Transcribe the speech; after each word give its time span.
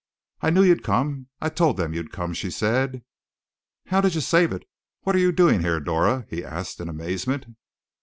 "I 0.41 0.49
knew 0.49 0.63
you'd 0.63 0.81
come, 0.81 1.27
I 1.41 1.49
told 1.49 1.77
them 1.77 1.93
you'd 1.93 2.11
come!" 2.11 2.33
she 2.33 2.49
said. 2.49 3.03
"How 3.85 4.01
did 4.01 4.15
you 4.15 4.21
save 4.21 4.51
it 4.51 4.65
what 5.01 5.15
are 5.15 5.19
you 5.19 5.31
doing 5.31 5.59
here, 5.61 5.79
Dora?" 5.79 6.25
he 6.27 6.43
asked 6.43 6.79
in 6.81 6.89
amazement. 6.89 7.45